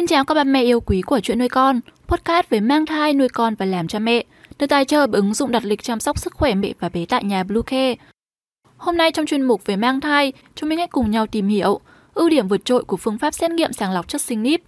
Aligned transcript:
Xin 0.00 0.06
chào 0.06 0.24
các 0.24 0.34
bà 0.34 0.44
mẹ 0.44 0.62
yêu 0.62 0.80
quý 0.80 1.02
của 1.02 1.20
chuyện 1.20 1.38
nuôi 1.38 1.48
con, 1.48 1.80
podcast 2.06 2.48
về 2.50 2.60
mang 2.60 2.86
thai, 2.86 3.12
nuôi 3.12 3.28
con 3.28 3.54
và 3.54 3.66
làm 3.66 3.88
cha 3.88 3.98
mẹ, 3.98 4.24
được 4.58 4.66
tài 4.66 4.84
trợ 4.84 5.06
bởi 5.06 5.20
ứng 5.20 5.34
dụng 5.34 5.52
đặt 5.52 5.64
lịch 5.64 5.82
chăm 5.82 6.00
sóc 6.00 6.18
sức 6.18 6.34
khỏe 6.34 6.54
mẹ 6.54 6.72
và 6.80 6.88
bé 6.88 7.06
tại 7.06 7.24
nhà 7.24 7.42
Bluecare. 7.42 7.94
Hôm 8.76 8.96
nay 8.96 9.12
trong 9.12 9.26
chuyên 9.26 9.42
mục 9.42 9.66
về 9.66 9.76
mang 9.76 10.00
thai, 10.00 10.32
chúng 10.54 10.68
mình 10.68 10.78
hãy 10.78 10.88
cùng 10.88 11.10
nhau 11.10 11.26
tìm 11.26 11.48
hiểu 11.48 11.80
ưu 12.14 12.28
điểm 12.28 12.48
vượt 12.48 12.64
trội 12.64 12.84
của 12.84 12.96
phương 12.96 13.18
pháp 13.18 13.34
xét 13.34 13.50
nghiệm 13.50 13.72
sàng 13.72 13.92
lọc 13.92 14.08
chất 14.08 14.20
sinh 14.20 14.42
níp. 14.42 14.60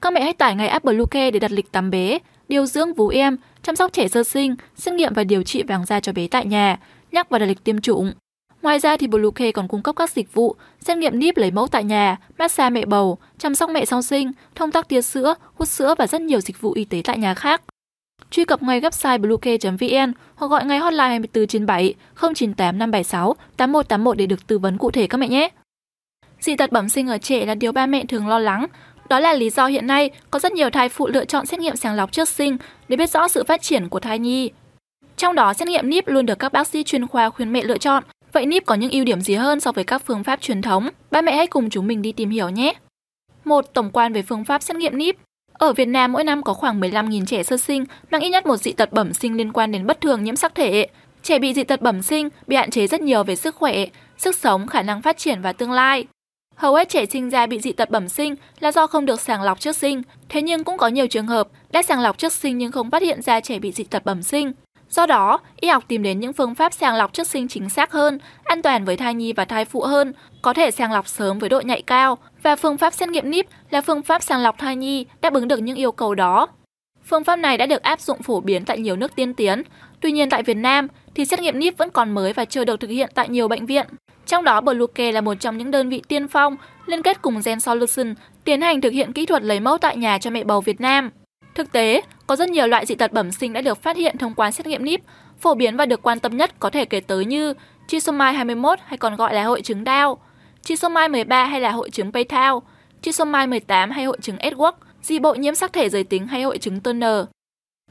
Các 0.00 0.12
mẹ 0.12 0.20
hãy 0.20 0.32
tải 0.32 0.54
ngay 0.54 0.68
app 0.68 0.84
Bluecare 0.84 1.30
để 1.30 1.38
đặt 1.38 1.52
lịch 1.52 1.72
tắm 1.72 1.90
bé, 1.90 2.18
điều 2.48 2.66
dưỡng 2.66 2.94
vú 2.94 3.08
em, 3.08 3.36
chăm 3.62 3.76
sóc 3.76 3.92
trẻ 3.92 4.08
sơ 4.08 4.24
sinh, 4.24 4.56
xét 4.76 4.94
nghiệm 4.94 5.14
và 5.14 5.24
điều 5.24 5.42
trị 5.42 5.62
vàng 5.62 5.86
da 5.86 6.00
cho 6.00 6.12
bé 6.12 6.28
tại 6.28 6.46
nhà, 6.46 6.78
nhắc 7.12 7.30
và 7.30 7.38
đặt 7.38 7.46
lịch 7.46 7.64
tiêm 7.64 7.80
chủng. 7.80 8.12
Ngoài 8.62 8.78
ra 8.78 8.96
thì 8.96 9.06
Bluecare 9.06 9.52
còn 9.52 9.68
cung 9.68 9.82
cấp 9.82 9.96
các 9.96 10.10
dịch 10.10 10.34
vụ 10.34 10.56
xét 10.80 10.96
nghiệm 10.96 11.18
níp 11.18 11.36
lấy 11.36 11.50
mẫu 11.50 11.66
tại 11.66 11.84
nhà, 11.84 12.16
massage 12.38 12.70
mẹ 12.70 12.84
bầu, 12.84 13.18
chăm 13.38 13.54
sóc 13.54 13.70
mẹ 13.70 13.84
sau 13.84 14.02
sinh, 14.02 14.32
thông 14.54 14.72
tắc 14.72 14.88
tia 14.88 15.02
sữa, 15.02 15.34
hút 15.54 15.68
sữa 15.68 15.94
và 15.98 16.06
rất 16.06 16.20
nhiều 16.20 16.40
dịch 16.40 16.60
vụ 16.60 16.72
y 16.72 16.84
tế 16.84 17.02
tại 17.04 17.18
nhà 17.18 17.34
khác. 17.34 17.62
Truy 18.30 18.44
cập 18.44 18.62
ngay 18.62 18.80
website 18.80 19.20
bluecare.vn 19.20 20.12
hoặc 20.34 20.48
gọi 20.48 20.64
ngay 20.64 20.78
hotline 20.78 21.08
24 21.08 21.46
trên 21.46 21.66
7 21.66 21.94
098 22.14 22.78
576 22.78 23.36
8181 23.56 24.16
để 24.16 24.26
được 24.26 24.46
tư 24.46 24.58
vấn 24.58 24.78
cụ 24.78 24.90
thể 24.90 25.06
các 25.06 25.18
mẹ 25.18 25.28
nhé. 25.28 25.48
Dị 26.40 26.56
tật 26.56 26.72
bẩm 26.72 26.88
sinh 26.88 27.08
ở 27.08 27.18
trẻ 27.18 27.46
là 27.46 27.54
điều 27.54 27.72
ba 27.72 27.86
mẹ 27.86 28.04
thường 28.04 28.28
lo 28.28 28.38
lắng. 28.38 28.66
Đó 29.08 29.20
là 29.20 29.32
lý 29.32 29.50
do 29.50 29.66
hiện 29.66 29.86
nay 29.86 30.10
có 30.30 30.38
rất 30.38 30.52
nhiều 30.52 30.70
thai 30.70 30.88
phụ 30.88 31.06
lựa 31.06 31.24
chọn 31.24 31.46
xét 31.46 31.60
nghiệm 31.60 31.76
sàng 31.76 31.94
lọc 31.94 32.12
trước 32.12 32.28
sinh 32.28 32.56
để 32.88 32.96
biết 32.96 33.10
rõ 33.10 33.28
sự 33.28 33.44
phát 33.44 33.62
triển 33.62 33.88
của 33.88 34.00
thai 34.00 34.18
nhi. 34.18 34.50
Trong 35.16 35.34
đó, 35.34 35.54
xét 35.54 35.68
nghiệm 35.68 35.90
níp 35.90 36.08
luôn 36.08 36.26
được 36.26 36.38
các 36.38 36.52
bác 36.52 36.68
sĩ 36.68 36.84
chuyên 36.84 37.06
khoa 37.06 37.30
khuyên 37.30 37.52
mẹ 37.52 37.62
lựa 37.62 37.78
chọn 37.78 38.04
Vậy 38.32 38.46
NIP 38.46 38.66
có 38.66 38.74
những 38.74 38.90
ưu 38.90 39.04
điểm 39.04 39.20
gì 39.20 39.34
hơn 39.34 39.60
so 39.60 39.72
với 39.72 39.84
các 39.84 40.02
phương 40.06 40.24
pháp 40.24 40.40
truyền 40.40 40.62
thống? 40.62 40.88
Ba 41.10 41.22
mẹ 41.22 41.36
hãy 41.36 41.46
cùng 41.46 41.70
chúng 41.70 41.86
mình 41.86 42.02
đi 42.02 42.12
tìm 42.12 42.30
hiểu 42.30 42.48
nhé. 42.48 42.72
Một 43.44 43.74
Tổng 43.74 43.90
quan 43.90 44.12
về 44.12 44.22
phương 44.22 44.44
pháp 44.44 44.62
xét 44.62 44.76
nghiệm 44.76 44.98
NIP 44.98 45.16
ở 45.52 45.72
Việt 45.72 45.88
Nam 45.88 46.12
mỗi 46.12 46.24
năm 46.24 46.42
có 46.42 46.54
khoảng 46.54 46.80
15.000 46.80 47.26
trẻ 47.26 47.42
sơ 47.42 47.56
sinh 47.56 47.84
mang 48.10 48.20
ít 48.20 48.30
nhất 48.30 48.46
một 48.46 48.56
dị 48.56 48.72
tật 48.72 48.92
bẩm 48.92 49.12
sinh 49.12 49.36
liên 49.36 49.52
quan 49.52 49.72
đến 49.72 49.86
bất 49.86 50.00
thường 50.00 50.24
nhiễm 50.24 50.36
sắc 50.36 50.54
thể. 50.54 50.86
Trẻ 51.22 51.38
bị 51.38 51.54
dị 51.54 51.64
tật 51.64 51.82
bẩm 51.82 52.02
sinh 52.02 52.28
bị 52.46 52.56
hạn 52.56 52.70
chế 52.70 52.86
rất 52.86 53.00
nhiều 53.00 53.24
về 53.24 53.36
sức 53.36 53.56
khỏe, 53.56 53.86
sức 54.18 54.36
sống, 54.36 54.66
khả 54.66 54.82
năng 54.82 55.02
phát 55.02 55.18
triển 55.18 55.42
và 55.42 55.52
tương 55.52 55.72
lai. 55.72 56.06
Hầu 56.56 56.74
hết 56.74 56.88
trẻ 56.88 57.06
sinh 57.06 57.30
ra 57.30 57.46
bị 57.46 57.58
dị 57.58 57.72
tật 57.72 57.90
bẩm 57.90 58.08
sinh 58.08 58.34
là 58.60 58.72
do 58.72 58.86
không 58.86 59.06
được 59.06 59.20
sàng 59.20 59.42
lọc 59.42 59.60
trước 59.60 59.76
sinh, 59.76 60.02
thế 60.28 60.42
nhưng 60.42 60.64
cũng 60.64 60.78
có 60.78 60.88
nhiều 60.88 61.06
trường 61.06 61.26
hợp 61.26 61.48
đã 61.70 61.82
sàng 61.82 62.00
lọc 62.00 62.18
trước 62.18 62.32
sinh 62.32 62.58
nhưng 62.58 62.72
không 62.72 62.90
phát 62.90 63.02
hiện 63.02 63.22
ra 63.22 63.40
trẻ 63.40 63.58
bị 63.58 63.72
dị 63.72 63.84
tật 63.84 64.04
bẩm 64.04 64.22
sinh. 64.22 64.52
Do 64.90 65.06
đó, 65.06 65.40
y 65.60 65.68
học 65.68 65.84
tìm 65.88 66.02
đến 66.02 66.20
những 66.20 66.32
phương 66.32 66.54
pháp 66.54 66.72
sàng 66.72 66.94
lọc 66.94 67.12
trước 67.12 67.26
sinh 67.26 67.48
chính 67.48 67.68
xác 67.68 67.92
hơn, 67.92 68.18
an 68.44 68.62
toàn 68.62 68.84
với 68.84 68.96
thai 68.96 69.14
nhi 69.14 69.32
và 69.32 69.44
thai 69.44 69.64
phụ 69.64 69.80
hơn, 69.80 70.12
có 70.42 70.52
thể 70.52 70.70
sàng 70.70 70.92
lọc 70.92 71.08
sớm 71.08 71.38
với 71.38 71.48
độ 71.48 71.60
nhạy 71.60 71.82
cao 71.82 72.18
và 72.42 72.56
phương 72.56 72.78
pháp 72.78 72.94
xét 72.94 73.08
nghiệm 73.08 73.30
níp 73.30 73.46
là 73.70 73.80
phương 73.80 74.02
pháp 74.02 74.22
sàng 74.22 74.40
lọc 74.40 74.58
thai 74.58 74.76
nhi 74.76 75.06
đáp 75.20 75.34
ứng 75.34 75.48
được 75.48 75.58
những 75.58 75.76
yêu 75.76 75.92
cầu 75.92 76.14
đó. 76.14 76.48
Phương 77.04 77.24
pháp 77.24 77.36
này 77.36 77.56
đã 77.56 77.66
được 77.66 77.82
áp 77.82 78.00
dụng 78.00 78.22
phổ 78.22 78.40
biến 78.40 78.64
tại 78.64 78.78
nhiều 78.78 78.96
nước 78.96 79.14
tiên 79.14 79.34
tiến. 79.34 79.62
Tuy 80.00 80.12
nhiên 80.12 80.30
tại 80.30 80.42
Việt 80.42 80.56
Nam 80.56 80.88
thì 81.14 81.24
xét 81.24 81.40
nghiệm 81.40 81.58
níp 81.58 81.78
vẫn 81.78 81.90
còn 81.90 82.14
mới 82.14 82.32
và 82.32 82.44
chưa 82.44 82.64
được 82.64 82.80
thực 82.80 82.90
hiện 82.90 83.10
tại 83.14 83.28
nhiều 83.28 83.48
bệnh 83.48 83.66
viện. 83.66 83.86
Trong 84.26 84.44
đó 84.44 84.60
Bluecare 84.60 85.12
là 85.12 85.20
một 85.20 85.34
trong 85.34 85.58
những 85.58 85.70
đơn 85.70 85.88
vị 85.88 86.02
tiên 86.08 86.28
phong 86.28 86.56
liên 86.86 87.02
kết 87.02 87.22
cùng 87.22 87.40
Gen 87.44 87.60
Solution 87.60 88.14
tiến 88.44 88.60
hành 88.60 88.80
thực 88.80 88.92
hiện 88.92 89.12
kỹ 89.12 89.26
thuật 89.26 89.42
lấy 89.42 89.60
mẫu 89.60 89.78
tại 89.78 89.96
nhà 89.96 90.18
cho 90.18 90.30
mẹ 90.30 90.44
bầu 90.44 90.60
Việt 90.60 90.80
Nam. 90.80 91.10
Thực 91.54 91.72
tế, 91.72 92.02
có 92.28 92.36
rất 92.36 92.50
nhiều 92.50 92.66
loại 92.66 92.86
dị 92.86 92.94
tật 92.94 93.12
bẩm 93.12 93.32
sinh 93.32 93.52
đã 93.52 93.60
được 93.60 93.82
phát 93.82 93.96
hiện 93.96 94.18
thông 94.18 94.34
qua 94.34 94.50
xét 94.50 94.66
nghiệm 94.66 94.84
níp, 94.84 95.00
phổ 95.40 95.54
biến 95.54 95.76
và 95.76 95.86
được 95.86 96.02
quan 96.02 96.20
tâm 96.20 96.36
nhất 96.36 96.50
có 96.60 96.70
thể 96.70 96.84
kể 96.84 97.00
tới 97.00 97.24
như 97.24 97.54
trisomy 97.86 98.32
21 98.32 98.78
hay 98.84 98.96
còn 98.98 99.16
gọi 99.16 99.34
là 99.34 99.44
hội 99.44 99.62
chứng 99.62 99.84
Down, 99.84 100.16
trisomy 100.62 101.08
13 101.08 101.44
hay 101.44 101.60
là 101.60 101.70
hội 101.70 101.90
chứng 101.90 102.10
Paytown, 102.10 102.60
trisomy 103.02 103.46
18 103.46 103.90
hay 103.90 104.04
hội 104.04 104.18
chứng 104.22 104.36
Edwards, 104.36 104.72
dị 105.02 105.18
bộ 105.18 105.34
nhiễm 105.34 105.54
sắc 105.54 105.72
thể 105.72 105.88
giới 105.88 106.04
tính 106.04 106.26
hay 106.26 106.42
hội 106.42 106.58
chứng 106.58 106.80
Turner. 106.80 107.24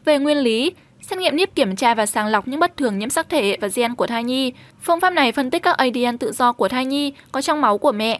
Về 0.06 0.20
nguyên 0.20 0.38
lý, 0.38 0.72
xét 1.02 1.20
nghiệm 1.20 1.36
níp 1.36 1.56
kiểm 1.56 1.76
tra 1.76 1.96
và 1.96 2.06
sàng 2.06 2.28
lọc 2.28 2.48
những 2.48 2.60
bất 2.60 2.78
thường 2.78 3.00
nhiễm 3.00 3.10
sắc 3.10 3.30
thể 3.30 3.58
và 3.62 3.68
gen 3.76 3.96
của 3.96 4.08
thai 4.08 4.24
nhi. 4.24 4.54
Phương 4.82 5.00
pháp 5.00 5.10
này 5.10 5.32
phân 5.32 5.52
tích 5.52 5.64
các 5.64 5.78
ADN 5.78 6.18
tự 6.18 6.32
do 6.32 6.54
của 6.54 6.68
thai 6.68 6.86
nhi 6.86 7.14
có 7.32 7.42
trong 7.42 7.62
máu 7.62 7.78
của 7.78 7.92
mẹ. 7.92 8.20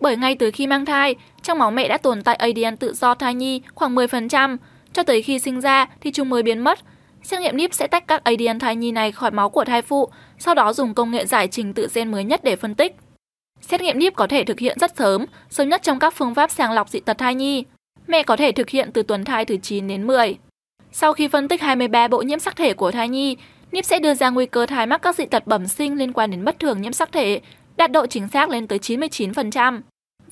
Bởi 0.00 0.16
ngay 0.16 0.34
từ 0.34 0.50
khi 0.50 0.66
mang 0.66 0.86
thai, 0.86 1.14
trong 1.42 1.58
máu 1.58 1.70
mẹ 1.70 1.88
đã 1.88 1.98
tồn 1.98 2.22
tại 2.22 2.36
ADN 2.36 2.76
tự 2.76 2.94
do 2.94 3.14
thai 3.14 3.34
nhi 3.34 3.62
khoảng 3.74 3.94
10%, 3.94 4.56
cho 4.96 5.02
tới 5.02 5.22
khi 5.22 5.38
sinh 5.38 5.60
ra 5.60 5.86
thì 6.00 6.10
chúng 6.12 6.28
mới 6.28 6.42
biến 6.42 6.58
mất. 6.58 6.78
Xét 7.22 7.40
nghiệm 7.40 7.56
NIP 7.56 7.74
sẽ 7.74 7.86
tách 7.86 8.06
các 8.06 8.24
ADN 8.24 8.58
thai 8.58 8.76
nhi 8.76 8.92
này 8.92 9.12
khỏi 9.12 9.30
máu 9.30 9.50
của 9.50 9.64
thai 9.64 9.82
phụ, 9.82 10.08
sau 10.38 10.54
đó 10.54 10.72
dùng 10.72 10.94
công 10.94 11.10
nghệ 11.10 11.26
giải 11.26 11.48
trình 11.48 11.74
tự 11.74 11.88
gen 11.94 12.10
mới 12.10 12.24
nhất 12.24 12.40
để 12.44 12.56
phân 12.56 12.74
tích. 12.74 12.96
Xét 13.60 13.80
nghiệm 13.80 13.98
NIP 13.98 14.16
có 14.16 14.26
thể 14.26 14.44
thực 14.44 14.58
hiện 14.58 14.78
rất 14.80 14.96
sớm, 14.96 15.26
sớm 15.50 15.68
nhất 15.68 15.82
trong 15.82 15.98
các 15.98 16.14
phương 16.14 16.34
pháp 16.34 16.50
sàng 16.50 16.72
lọc 16.72 16.88
dị 16.88 17.00
tật 17.00 17.18
thai 17.18 17.34
nhi. 17.34 17.64
Mẹ 18.06 18.22
có 18.22 18.36
thể 18.36 18.52
thực 18.52 18.70
hiện 18.70 18.92
từ 18.92 19.02
tuần 19.02 19.24
thai 19.24 19.44
thứ 19.44 19.56
9 19.56 19.88
đến 19.88 20.06
10. 20.06 20.36
Sau 20.92 21.12
khi 21.12 21.28
phân 21.28 21.48
tích 21.48 21.60
23 21.60 22.08
bộ 22.08 22.22
nhiễm 22.22 22.38
sắc 22.38 22.56
thể 22.56 22.74
của 22.74 22.90
thai 22.90 23.08
nhi, 23.08 23.36
NIP 23.72 23.84
sẽ 23.84 23.98
đưa 23.98 24.14
ra 24.14 24.30
nguy 24.30 24.46
cơ 24.46 24.66
thai 24.66 24.86
mắc 24.86 25.02
các 25.02 25.16
dị 25.16 25.26
tật 25.26 25.46
bẩm 25.46 25.66
sinh 25.66 25.98
liên 25.98 26.12
quan 26.12 26.30
đến 26.30 26.44
bất 26.44 26.58
thường 26.58 26.82
nhiễm 26.82 26.92
sắc 26.92 27.12
thể, 27.12 27.40
đạt 27.76 27.92
độ 27.92 28.06
chính 28.06 28.28
xác 28.28 28.50
lên 28.50 28.66
tới 28.66 28.78
99%. 28.78 29.80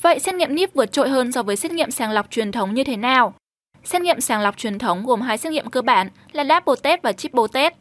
Vậy 0.02 0.18
xét 0.18 0.34
nghiệm 0.34 0.54
NIP 0.54 0.74
vượt 0.74 0.92
trội 0.92 1.08
hơn 1.08 1.32
so 1.32 1.42
với 1.42 1.56
xét 1.56 1.72
nghiệm 1.72 1.90
sàng 1.90 2.10
lọc 2.10 2.30
truyền 2.30 2.52
thống 2.52 2.74
như 2.74 2.84
thế 2.84 2.96
nào? 2.96 3.34
Xét 3.84 4.02
nghiệm 4.02 4.20
sàng 4.20 4.40
lọc 4.40 4.56
truyền 4.56 4.78
thống 4.78 5.06
gồm 5.06 5.20
hai 5.20 5.38
xét 5.38 5.52
nghiệm 5.52 5.70
cơ 5.70 5.82
bản 5.82 6.08
là 6.32 6.44
double 6.44 6.80
test 6.82 7.02
và 7.02 7.12
triple 7.12 7.42
test. 7.52 7.74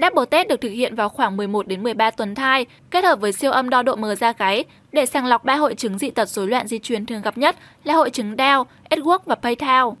Double 0.00 0.24
test 0.30 0.48
được 0.48 0.60
thực 0.60 0.68
hiện 0.68 0.94
vào 0.94 1.08
khoảng 1.08 1.36
11 1.36 1.66
đến 1.66 1.82
13 1.82 2.10
tuần 2.10 2.34
thai, 2.34 2.66
kết 2.90 3.04
hợp 3.04 3.20
với 3.20 3.32
siêu 3.32 3.52
âm 3.52 3.70
đo 3.70 3.82
độ 3.82 3.96
mờ 3.96 4.14
da 4.14 4.32
gáy 4.32 4.64
để 4.92 5.06
sàng 5.06 5.26
lọc 5.26 5.44
ba 5.44 5.54
hội 5.54 5.74
chứng 5.74 5.98
dị 5.98 6.10
tật 6.10 6.28
rối 6.28 6.48
loạn 6.48 6.66
di 6.66 6.78
truyền 6.78 7.06
thường 7.06 7.22
gặp 7.22 7.38
nhất 7.38 7.56
là 7.84 7.94
hội 7.94 8.10
chứng 8.10 8.36
Down, 8.36 8.64
Edwards 8.90 9.18
và 9.24 9.36
Paytown. 9.42 9.94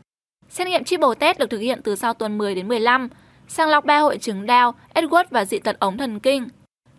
Xét 0.48 0.68
nghiệm 0.68 0.84
triple 0.84 1.14
test 1.18 1.38
được 1.38 1.50
thực 1.50 1.58
hiện 1.58 1.80
từ 1.84 1.96
sau 1.96 2.14
tuần 2.14 2.38
10 2.38 2.54
đến 2.54 2.68
15, 2.68 3.08
sàng 3.48 3.68
lọc 3.68 3.84
ba 3.84 3.98
hội 3.98 4.18
chứng 4.18 4.46
Down, 4.46 4.72
Edwards 4.94 5.24
và 5.30 5.44
dị 5.44 5.58
tật 5.58 5.76
ống 5.78 5.98
thần 5.98 6.20
kinh. 6.20 6.48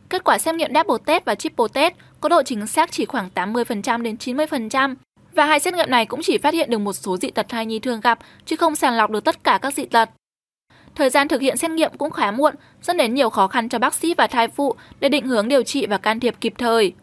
Kết 0.09 0.23
quả 0.23 0.37
xét 0.37 0.55
nghiệm 0.55 0.73
double 0.73 0.97
test 1.05 1.25
và 1.25 1.35
triple 1.35 1.65
test 1.73 1.93
có 2.21 2.29
độ 2.29 2.43
chính 2.43 2.67
xác 2.67 2.91
chỉ 2.91 3.05
khoảng 3.05 3.29
80% 3.35 4.01
đến 4.01 4.15
90%, 4.15 4.95
và 5.35 5.45
hai 5.45 5.59
xét 5.59 5.73
nghiệm 5.73 5.89
này 5.89 6.05
cũng 6.05 6.21
chỉ 6.23 6.37
phát 6.37 6.53
hiện 6.53 6.69
được 6.69 6.77
một 6.77 6.93
số 6.93 7.17
dị 7.17 7.31
tật 7.31 7.45
thai 7.49 7.65
nhi 7.65 7.79
thường 7.79 7.99
gặp, 7.99 8.19
chứ 8.45 8.55
không 8.55 8.75
sàng 8.75 8.95
lọc 8.95 9.11
được 9.11 9.23
tất 9.23 9.43
cả 9.43 9.59
các 9.61 9.73
dị 9.73 9.85
tật. 9.85 10.09
Thời 10.95 11.09
gian 11.09 11.27
thực 11.27 11.41
hiện 11.41 11.57
xét 11.57 11.71
nghiệm 11.71 11.91
cũng 11.97 12.11
khá 12.11 12.31
muộn, 12.31 12.55
dẫn 12.81 12.97
đến 12.97 13.13
nhiều 13.13 13.29
khó 13.29 13.47
khăn 13.47 13.69
cho 13.69 13.79
bác 13.79 13.93
sĩ 13.93 14.13
và 14.13 14.27
thai 14.27 14.47
phụ 14.47 14.75
để 14.99 15.09
định 15.09 15.27
hướng 15.27 15.47
điều 15.47 15.63
trị 15.63 15.85
và 15.85 15.97
can 15.97 16.19
thiệp 16.19 16.35
kịp 16.41 16.53
thời. 16.57 16.93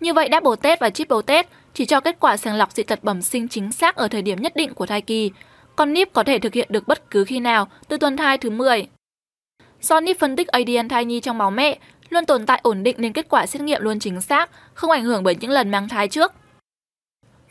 Như 0.00 0.14
vậy, 0.14 0.28
double 0.32 0.56
test 0.62 0.80
và 0.80 0.90
chip 0.90 0.94
triple 0.94 1.22
test 1.26 1.46
chỉ 1.74 1.84
cho 1.84 2.00
kết 2.00 2.16
quả 2.20 2.36
sàng 2.36 2.56
lọc 2.56 2.72
dị 2.72 2.82
tật 2.82 3.04
bẩm 3.04 3.22
sinh 3.22 3.48
chính 3.48 3.72
xác 3.72 3.96
ở 3.96 4.08
thời 4.08 4.22
điểm 4.22 4.42
nhất 4.42 4.56
định 4.56 4.74
của 4.74 4.86
thai 4.86 5.00
kỳ, 5.00 5.30
còn 5.76 5.92
NIP 5.92 6.12
có 6.12 6.22
thể 6.22 6.38
thực 6.38 6.54
hiện 6.54 6.68
được 6.70 6.88
bất 6.88 7.10
cứ 7.10 7.24
khi 7.24 7.40
nào 7.40 7.68
từ 7.88 7.96
tuần 7.96 8.16
thai 8.16 8.38
thứ 8.38 8.50
10. 8.50 8.86
Do 9.80 10.00
NIP 10.00 10.18
phân 10.18 10.36
tích 10.36 10.48
ADN 10.48 10.88
thai 10.88 11.04
nhi 11.04 11.20
trong 11.20 11.38
máu 11.38 11.50
mẹ 11.50 11.78
luôn 12.10 12.26
tồn 12.26 12.46
tại 12.46 12.60
ổn 12.62 12.82
định 12.82 12.96
nên 12.98 13.12
kết 13.12 13.26
quả 13.28 13.46
xét 13.46 13.62
nghiệm 13.62 13.82
luôn 13.82 13.98
chính 13.98 14.20
xác, 14.20 14.50
không 14.74 14.90
ảnh 14.90 15.04
hưởng 15.04 15.22
bởi 15.22 15.36
những 15.40 15.50
lần 15.50 15.70
mang 15.70 15.88
thai 15.88 16.08
trước. 16.08 16.32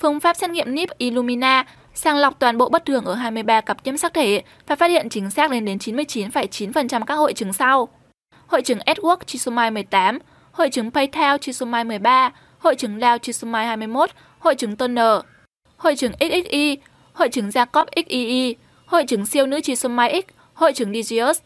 Phương 0.05 0.19
pháp 0.19 0.35
xét 0.35 0.49
nghiệm 0.49 0.75
NIP 0.75 0.89
Illumina 0.97 1.65
sàng 1.93 2.17
lọc 2.17 2.39
toàn 2.39 2.57
bộ 2.57 2.69
bất 2.69 2.85
thường 2.85 3.05
ở 3.05 3.13
23 3.13 3.61
cặp 3.61 3.77
nhiễm 3.83 3.97
sắc 3.97 4.13
thể 4.13 4.41
và 4.67 4.75
phát 4.75 4.87
hiện 4.87 5.09
chính 5.09 5.29
xác 5.29 5.51
lên 5.51 5.65
đến 5.65 5.77
99,9% 5.77 7.05
các 7.05 7.15
hội 7.15 7.33
chứng 7.33 7.53
sau. 7.53 7.87
Hội 8.47 8.61
chứng 8.61 8.77
edward 8.79 9.17
trisomy 9.25 9.69
18, 9.69 10.19
hội 10.51 10.69
chứng 10.69 10.91
paytel 10.91 11.37
trisomy 11.41 11.83
13, 11.83 12.31
hội 12.59 12.75
chứng 12.75 12.99
Down 12.99 13.17
trisomy 13.17 13.65
21, 13.65 14.09
hội 14.39 14.55
chứng 14.55 14.75
Turner, 14.75 15.19
hội 15.77 15.95
chứng 15.95 16.11
xxi 16.19 16.77
hội 17.13 17.29
chứng 17.29 17.49
Jacob 17.49 17.85
XII, 17.95 18.55
hội 18.85 19.05
chứng 19.07 19.25
siêu 19.25 19.45
nữ 19.45 19.61
trisomy 19.61 20.21
X, 20.27 20.33
hội 20.53 20.73
chứng 20.73 20.93
Digius, 20.93 21.39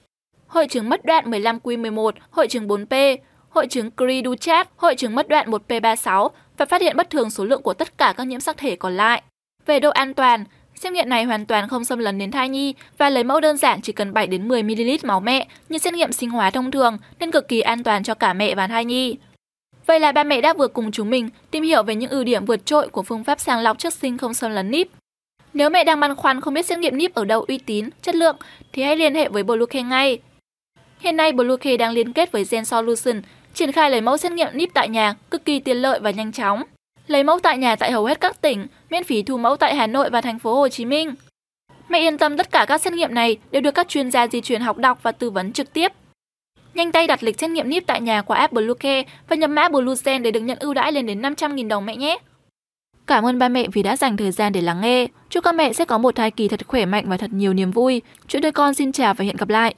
hội 0.47 0.67
chứng 0.67 0.89
mất 0.89 1.05
đoạn 1.05 1.31
15Q11, 1.31 2.11
hội 2.31 2.47
chứng 2.47 2.67
4P, 2.67 3.17
hội 3.49 3.67
chứng 3.67 3.89
Cri-du-chat, 3.97 4.67
hội 4.75 4.95
chứng 4.95 5.15
mất 5.15 5.27
đoạn 5.27 5.51
1P36 5.51 6.29
và 6.57 6.65
phát 6.65 6.81
hiện 6.81 6.97
bất 6.97 7.09
thường 7.09 7.29
số 7.29 7.45
lượng 7.45 7.61
của 7.61 7.73
tất 7.73 7.97
cả 7.97 8.13
các 8.17 8.27
nhiễm 8.27 8.39
sắc 8.39 8.57
thể 8.57 8.75
còn 8.75 8.97
lại. 8.97 9.21
Về 9.65 9.79
độ 9.79 9.89
an 9.89 10.13
toàn, 10.13 10.43
xét 10.75 10.93
nghiệm 10.93 11.09
này 11.09 11.23
hoàn 11.23 11.45
toàn 11.45 11.67
không 11.67 11.85
xâm 11.85 11.99
lấn 11.99 12.17
đến 12.17 12.31
thai 12.31 12.49
nhi 12.49 12.73
và 12.97 13.09
lấy 13.09 13.23
mẫu 13.23 13.39
đơn 13.39 13.57
giản 13.57 13.81
chỉ 13.81 13.93
cần 13.93 14.13
7 14.13 14.27
đến 14.27 14.47
10 14.47 14.63
ml 14.63 14.81
máu 15.03 15.19
mẹ 15.19 15.47
như 15.69 15.77
xét 15.77 15.93
nghiệm 15.93 16.11
sinh 16.11 16.29
hóa 16.29 16.49
thông 16.49 16.71
thường 16.71 16.97
nên 17.19 17.31
cực 17.31 17.47
kỳ 17.47 17.61
an 17.61 17.83
toàn 17.83 18.03
cho 18.03 18.13
cả 18.13 18.33
mẹ 18.33 18.55
và 18.55 18.67
thai 18.67 18.85
nhi. 18.85 19.15
Vậy 19.85 19.99
là 19.99 20.11
ba 20.11 20.23
mẹ 20.23 20.41
đã 20.41 20.53
vừa 20.53 20.67
cùng 20.67 20.91
chúng 20.91 21.09
mình 21.09 21.29
tìm 21.51 21.63
hiểu 21.63 21.83
về 21.83 21.95
những 21.95 22.09
ưu 22.09 22.23
điểm 22.23 22.45
vượt 22.45 22.65
trội 22.65 22.87
của 22.87 23.03
phương 23.03 23.23
pháp 23.23 23.39
sàng 23.39 23.59
lọc 23.59 23.79
trước 23.79 23.93
sinh 23.93 24.17
không 24.17 24.33
xâm 24.33 24.51
lấn 24.51 24.71
NIP. 24.71 24.87
Nếu 25.53 25.69
mẹ 25.69 25.83
đang 25.83 25.99
băn 25.99 26.15
khoăn 26.15 26.41
không 26.41 26.53
biết 26.53 26.65
xét 26.65 26.79
nghiệm 26.79 26.97
NIP 26.97 27.13
ở 27.13 27.25
đâu 27.25 27.45
uy 27.47 27.57
tín, 27.57 27.89
chất 28.01 28.15
lượng 28.15 28.35
thì 28.73 28.83
hãy 28.83 28.95
liên 28.95 29.15
hệ 29.15 29.29
với 29.29 29.43
Bluecare 29.43 29.83
ngay. 29.83 30.19
Hiện 30.99 31.17
nay 31.17 31.31
Bluecare 31.31 31.77
đang 31.77 31.91
liên 31.91 32.13
kết 32.13 32.31
với 32.31 32.45
Gen 32.49 32.65
Solution 32.65 33.21
triển 33.53 33.71
khai 33.71 33.89
lấy 33.89 34.01
mẫu 34.01 34.17
xét 34.17 34.31
nghiệm 34.31 34.47
NIP 34.53 34.69
tại 34.73 34.89
nhà 34.89 35.15
cực 35.31 35.45
kỳ 35.45 35.59
tiện 35.59 35.77
lợi 35.77 35.99
và 35.99 36.11
nhanh 36.11 36.31
chóng. 36.31 36.63
Lấy 37.07 37.23
mẫu 37.23 37.39
tại 37.39 37.57
nhà 37.57 37.75
tại 37.75 37.91
hầu 37.91 38.05
hết 38.05 38.21
các 38.21 38.41
tỉnh, 38.41 38.67
miễn 38.89 39.03
phí 39.03 39.23
thu 39.23 39.37
mẫu 39.37 39.57
tại 39.57 39.75
Hà 39.75 39.87
Nội 39.87 40.09
và 40.09 40.21
thành 40.21 40.39
phố 40.39 40.55
Hồ 40.55 40.69
Chí 40.69 40.85
Minh. 40.85 41.15
Mẹ 41.89 41.99
yên 41.99 42.17
tâm 42.17 42.37
tất 42.37 42.51
cả 42.51 42.65
các 42.67 42.81
xét 42.81 42.93
nghiệm 42.93 43.13
này 43.13 43.37
đều 43.51 43.61
được 43.61 43.71
các 43.71 43.87
chuyên 43.87 44.11
gia 44.11 44.27
di 44.27 44.41
truyền 44.41 44.61
học 44.61 44.77
đọc 44.77 44.99
và 45.03 45.11
tư 45.11 45.29
vấn 45.29 45.53
trực 45.53 45.73
tiếp. 45.73 45.91
Nhanh 46.73 46.91
tay 46.91 47.07
đặt 47.07 47.23
lịch 47.23 47.39
xét 47.39 47.49
nghiệm 47.49 47.69
NIP 47.69 47.87
tại 47.87 48.01
nhà 48.01 48.21
qua 48.21 48.37
app 48.37 48.53
Bluecare 48.53 49.03
và 49.29 49.35
nhập 49.35 49.49
mã 49.49 49.69
BlueGen 49.69 50.23
để 50.23 50.31
được 50.31 50.39
nhận 50.39 50.57
ưu 50.59 50.73
đãi 50.73 50.91
lên 50.91 51.05
đến 51.05 51.21
500.000 51.21 51.67
đồng 51.67 51.85
mẹ 51.85 51.95
nhé. 51.95 52.17
Cảm 53.07 53.25
ơn 53.25 53.39
ba 53.39 53.49
mẹ 53.49 53.67
vì 53.73 53.83
đã 53.83 53.95
dành 53.95 54.17
thời 54.17 54.31
gian 54.31 54.51
để 54.51 54.61
lắng 54.61 54.81
nghe. 54.81 55.07
Chúc 55.29 55.43
các 55.43 55.55
mẹ 55.55 55.73
sẽ 55.73 55.85
có 55.85 55.97
một 55.97 56.15
thai 56.15 56.31
kỳ 56.31 56.47
thật 56.47 56.67
khỏe 56.67 56.85
mạnh 56.85 57.05
và 57.07 57.17
thật 57.17 57.33
nhiều 57.33 57.53
niềm 57.53 57.71
vui. 57.71 58.01
Chuyện 58.27 58.41
đôi 58.41 58.51
con 58.51 58.73
xin 58.73 58.91
chào 58.91 59.13
và 59.13 59.25
hẹn 59.25 59.37
gặp 59.37 59.49
lại. 59.49 59.75